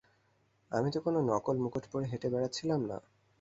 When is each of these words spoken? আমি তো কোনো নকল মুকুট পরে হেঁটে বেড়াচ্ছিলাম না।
আমি 0.71 0.89
তো 0.91 0.99
কোনো 1.01 1.19
নকল 1.21 1.55
মুকুট 1.57 1.83
পরে 1.91 2.05
হেঁটে 2.11 2.27
বেড়াচ্ছিলাম 2.29 2.81
না। 2.89 2.97